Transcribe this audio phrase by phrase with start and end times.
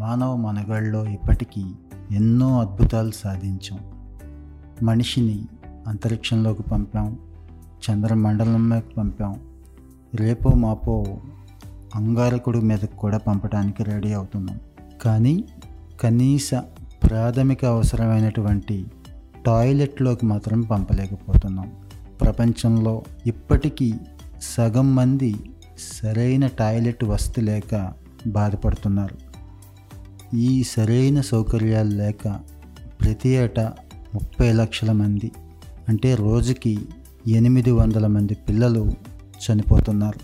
[0.00, 1.64] మానవ మనగాళ్ళలో ఇప్పటికీ
[2.10, 3.78] ఎన్నో అద్భుతాలు సాధించాం.
[4.82, 5.44] మనిషిని
[5.86, 7.18] అంతరిక్షంలోకి పంపాం.
[7.90, 9.40] చంద్రమండలంలోకి పంపాం.
[10.14, 11.04] రేపో మాపో
[11.94, 14.60] అంగారకుడి మీదకు కూడా పంపడానికి రెడీ అవుతున్నాం.
[15.02, 15.44] కానీ
[16.00, 16.50] కనీస
[17.02, 18.86] ప్రాథమిక అవసరమైనటువంటి
[19.46, 21.72] టాయిలెట్లోకి మాత్రం పంపలేకపోతున్నాం.
[22.20, 23.94] ప్రపంచంలో ఇప్పటికీ
[24.42, 25.36] సగం మంది
[26.02, 27.92] సరైన టాయిలెట్ వస్తు లేక
[28.26, 29.29] బాధపడుతున్నారు.
[30.34, 32.28] ఈ సరైన సౌకర్యాలు లేక
[33.00, 33.72] ప్రతి ఏటా
[34.14, 35.30] ముప్పై లక్షల మంది
[35.88, 36.78] అంటే రోజుకి
[37.28, 38.92] ఎనిమిది వందల మంది పిల్లలు
[39.46, 40.18] చనిపోతున్నారు.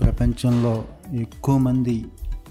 [0.00, 2.04] ప్రపంచంలో ఎక్కువ మంది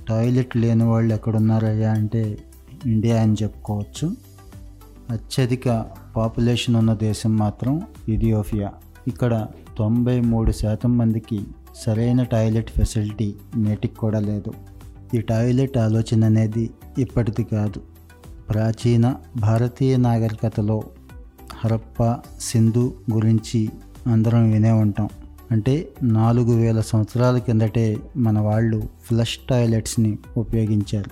[0.10, 2.38] టాయిలెట్ లేని వాళ్ళు ఎక్కడున్నారయ్యా అంటే
[2.86, 4.16] ఇండియా అని చెప్పుకోవచ్చు.
[5.10, 8.72] అత్యధిక పాపులేషన్ ఉన్న దేశం మాత్రం ఇథియోపియా.
[9.08, 11.44] ఇక్కడ తొంభై మూడు శాతం మందికి
[11.76, 14.54] సరైన టాయిలెట్ ఫెసిలిటీ నేటికి కూడా లేదు.
[15.14, 17.82] ఈ టాయిలెట్ ఆలోచన అనేది ఇప్పటిది కాదు.
[18.50, 20.84] ప్రాచీన భారతీయ నాగరికతలో
[21.54, 23.70] హరప్ప సింధు గురించి
[24.08, 25.10] అందరం వినే ఉంటాం.
[25.52, 31.10] అంటే నాలుగు వేల సంవత్సరాల కిందటే మన వాళ్ళు ఫ్లష్ టాయిలెట్స్ని ఉపయోగించారు.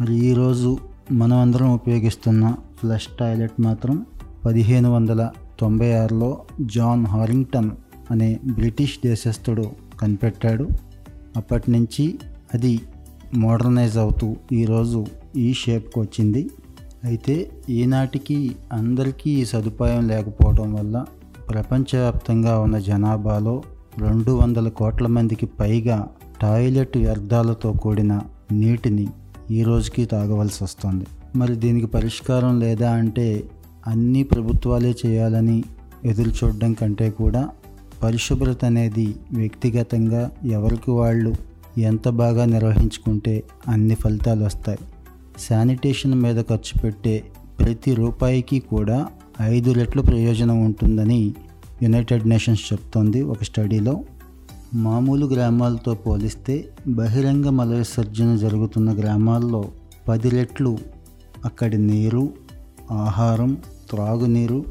[0.00, 0.78] మరి ఈరోజు
[1.12, 4.06] మనం అందరం ఉపయోగిస్తున్న ఫ్లష్ టాయిలెట్ మాత్రం
[4.44, 5.30] పదిహేను వందల
[5.60, 7.70] తొంభై ఆరులో జాన్ హారింగ్టన్
[8.10, 10.68] అనే బ్రిటిష్ దేశస్థుడు కనిపెట్టాడు.
[11.36, 12.18] అప్పటి నుంచి
[12.54, 12.80] అది
[13.36, 16.50] మోడర్నైజ్ అవుతూ ఈరోజు ఈ షేప్కి వచ్చింది.
[17.04, 21.04] అయితే ఈనాటికి అందరికీ ఈ సదుపాయం లేకపోవడం వల్ల
[21.48, 23.62] ప్రపంచవ్యాప్తంగా ఉన్న జనాభాలో
[23.98, 26.08] రెండు వందల కోట్ల మందికి పైగా
[26.42, 28.20] టాయిలెట్ వ్యర్థాలతో కూడిన
[28.52, 29.08] నీటిని
[29.50, 31.06] ఈ రోజుకి తాగవలసి వస్తుంది.
[31.36, 33.44] మరి దీనికి పరిష్కారం లేదా అంటే
[33.86, 35.64] అన్ని ప్రభుత్వాలే చేయాలని
[36.04, 37.48] ఎదురు చూడడం కంటే కూడా
[38.02, 41.34] పరిశుభ్రత అనేది వ్యక్తిగతంగా ఎవరికి వాళ్ళు
[41.78, 44.78] ఎంత బాగా నిర్వహించుకుంటే అన్ని ఫలితాలు వస్తాయి.
[45.48, 47.24] శానిటేషన్ మీద ఖర్చు పెట్టే
[47.60, 49.06] ప్రతి రూపాయికి కూడా
[49.42, 51.34] ఐదు రెట్లు ప్రయోజనం ఉంటుందని
[51.82, 54.04] యునైటెడ్ నేషన్స్ చెప్తోంది ఒక స్టడీలో.
[54.74, 59.64] మామూలు గ్రామాలతో పోలిస్తే బహిరంగ మల విసర్జన జరుగుతున్న గ్రామాల్లో
[60.08, 60.78] పది రెట్లు
[61.44, 62.32] అక్కడి నీరు
[62.90, 63.56] ఆహారం
[63.90, 64.64] త్రాగునీరు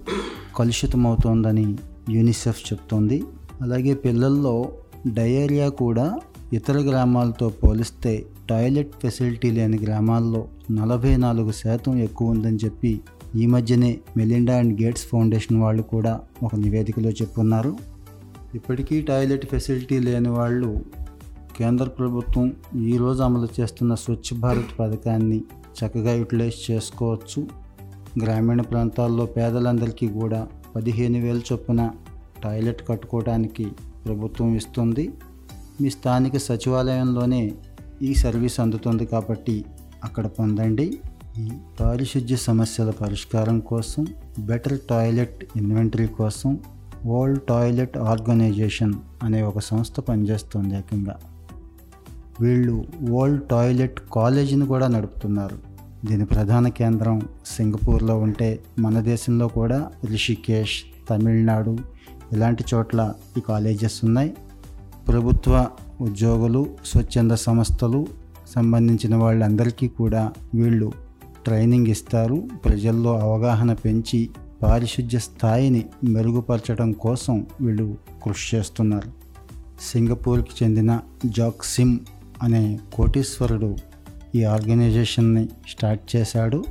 [0.55, 1.77] కలుషితమవుతోందని
[2.09, 3.23] యూనిసెఫ్ చెప్తోంది.
[3.61, 4.69] అలాగే పిల్లల్లో
[5.07, 6.19] డయేరియా కూడా
[6.53, 13.01] ఇతర గ్రామాలతో పోలిస్తే టాయిలెట్ ఫెసిలిటీ లేని గ్రామాల్లో నలభై నాలుగు శాతం ఎక్కువ ఉందని చెప్పి
[13.35, 17.77] ఈ మధ్యనే మెలిండా అండ్ గేట్స్ ఫౌండేషన్ వాళ్ళు కూడా ఒక నివేదికలో చెప్పున్నారు.
[18.55, 20.85] ఇప్పటికీ టాయిలెట్ ఫెసిలిటీ లేని వాళ్ళు
[21.57, 25.43] కేంద్ర ప్రభుత్వం ఈరోజు అమలు చేస్తున్న స్వచ్ఛ భారత్ పథకాన్ని
[25.77, 27.47] చక్కగా యూటిలైజ్ చేసుకోవచ్చు.
[28.23, 31.91] గ్రామీణ ప్రాంతాల్లో పేదలందరికీ కూడా పదిహేను వేల చొప్పున
[32.43, 33.65] టాయిలెట్ కట్టుకోవడానికి
[34.05, 35.11] ప్రభుత్వం ఇస్తుంది.
[35.81, 37.51] మీ స్థానిక సచివాలయంలోనే
[38.01, 39.65] ఈ సర్వీస్ అందుతుంది కాబట్టి
[40.03, 40.97] అక్కడ పొందండి.
[41.37, 41.49] ఈ
[41.79, 44.07] పారిశుద్ధ్య సమస్యల పరిష్కారం కోసం
[44.39, 46.59] బెటర్ టాయిలెట్ ఇన్వెంటరీ కోసం
[47.05, 48.93] వరల్డ్ టాయిలెట్ ఆర్గనైజేషన్
[49.23, 51.15] అనే ఒక సంస్థ పనిచేస్తుంది ఏకంగా.
[52.41, 55.57] వీళ్ళు వరల్డ్ టాయిలెట్ కాలేజీని కూడా నడుపుతున్నారు.
[56.05, 61.77] దీని ప్రధాన కేంద్రం సింగపూర్లో ఉంటే మన దేశంలో కూడా రిషికేష్ తమిళనాడు
[62.33, 64.33] ఇలాంటి చోట్ల ఈ కాలేజెస్ ఉన్నాయి.
[65.07, 65.67] ప్రభుత్వ
[66.01, 68.07] ఉద్యోగులు స్వచ్ఛంద సంస్థలు
[68.55, 70.91] సంబంధించిన వాళ్ళందరికీ కూడా వీళ్ళు
[71.45, 72.47] ట్రైనింగ్ ఇస్తారు.
[72.65, 74.29] ప్రజల్లో అవగాహన పెంచి
[74.63, 79.11] పారిశుద్ధ్య స్థాయిని మెరుగుపరచడం కోసం వీళ్ళు కృషి చేస్తున్నారు.
[79.81, 81.99] సింగపూర్కి చెందిన జాక్ సిమ్
[82.43, 83.75] అనే కోటీశ్వరుడు
[84.35, 86.63] ఈ ఆర్గనైజేషన్ని స్టార్ట్ చేశాడు.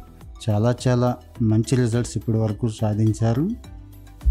[0.51, 3.51] చాలా చాలా మంచి రిజల్ట్స్ ఇప్పటి వరకు సాధించారు.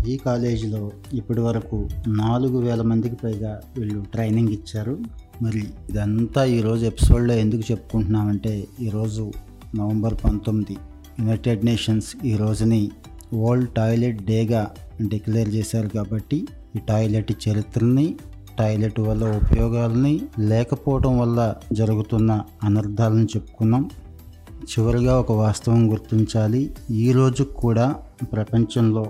[0.08, 5.00] ఈ కాలేజీలో ఇప్పటి వరకు నాలుగు వేల మందికి పైగా వీళ్ళు ట్రైనింగ్ ఇచ్చారు.
[5.42, 9.32] మరి ఇదంతా ఈరోజు ఎపిసోడ్లో ఎందుకు చెప్పుకుంటున్నామంటే ఈరోజు
[9.76, 10.78] నవంబర్ పంతొమ్మిది
[11.20, 12.92] యునైటెడ్ నేషన్స్ ఈ రోజుని
[13.34, 14.72] వరల్డ్ టాయిలెట్ డేగా
[15.08, 18.16] డిక్లేర్ చేశారు కాబట్టి ఈ టాయిలెట్ చరిత్రని
[18.60, 23.90] టాయిలెట్ వల్ల ఉపయోగాలని లేకపోవడం వల్ల జరుగుతున్న అనర్థాలను చెప్పుకున్నాం.
[24.66, 26.72] చివరిగా ఒక వాస్తవం గుర్తించాలి.
[26.92, 27.96] ఈరోజు కూడా
[28.34, 29.06] ప్రపంచంలో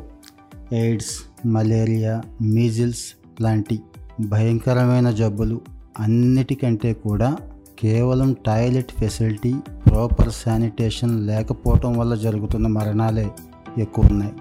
[0.73, 3.79] ఎయిడ్స్ మలేరియా మీజిల్స్ లాంటి
[4.21, 5.61] భయంకరమైన జబ్బులు
[5.99, 7.37] అన్నిటికంటే కూడా
[7.79, 9.53] కేవలం టాయిలెట్ ఫెసిలిటీ
[9.87, 13.31] ప్రాపర్ శానిటేషన్ లేకపోవటం వల్ల జరుగుతున్న మరణాలే
[13.77, 14.33] ఎక్కువ ఉన్నాయి